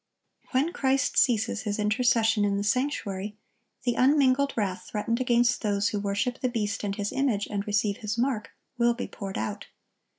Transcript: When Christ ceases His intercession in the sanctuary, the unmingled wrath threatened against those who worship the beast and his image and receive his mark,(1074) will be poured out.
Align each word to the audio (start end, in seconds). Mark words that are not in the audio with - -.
When 0.49 0.73
Christ 0.73 1.15
ceases 1.15 1.61
His 1.61 1.77
intercession 1.77 2.43
in 2.43 2.57
the 2.57 2.63
sanctuary, 2.63 3.37
the 3.83 3.93
unmingled 3.93 4.51
wrath 4.57 4.87
threatened 4.89 5.21
against 5.21 5.61
those 5.61 5.89
who 5.89 5.99
worship 5.99 6.39
the 6.39 6.49
beast 6.49 6.83
and 6.83 6.95
his 6.95 7.11
image 7.11 7.45
and 7.51 7.67
receive 7.67 7.97
his 7.97 8.17
mark,(1074) 8.17 8.79
will 8.79 8.93
be 8.95 9.05
poured 9.07 9.37
out. 9.37 9.67